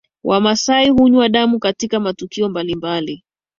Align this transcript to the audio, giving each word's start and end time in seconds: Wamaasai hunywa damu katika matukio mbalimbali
Wamaasai 0.23 0.89
hunywa 0.89 1.29
damu 1.29 1.59
katika 1.59 1.99
matukio 1.99 2.49
mbalimbali 2.49 3.23